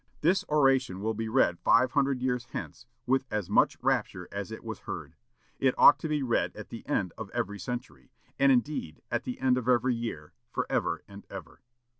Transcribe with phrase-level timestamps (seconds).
[0.21, 4.63] This oration will be read five hundred years hence with as much rapture as it
[4.63, 5.13] was heard.
[5.59, 9.39] It ought to be read at the end of every century, and indeed at the
[9.39, 11.61] end of every year, forever and ever."